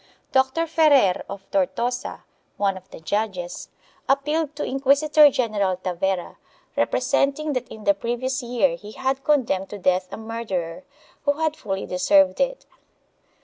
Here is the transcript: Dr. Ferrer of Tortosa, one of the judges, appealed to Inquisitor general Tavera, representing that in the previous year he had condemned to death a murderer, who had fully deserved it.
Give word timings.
Dr. 0.31 0.65
Ferrer 0.65 1.23
of 1.29 1.47
Tortosa, 1.51 2.23
one 2.57 2.75
of 2.75 2.89
the 2.89 2.99
judges, 2.99 3.69
appealed 4.09 4.55
to 4.55 4.63
Inquisitor 4.65 5.29
general 5.29 5.77
Tavera, 5.77 6.37
representing 6.75 7.53
that 7.53 7.67
in 7.67 7.83
the 7.83 7.93
previous 7.93 8.41
year 8.41 8.75
he 8.77 8.93
had 8.93 9.23
condemned 9.23 9.69
to 9.69 9.77
death 9.77 10.07
a 10.11 10.17
murderer, 10.17 10.81
who 11.25 11.33
had 11.33 11.55
fully 11.55 11.85
deserved 11.85 12.39
it. 12.39 12.65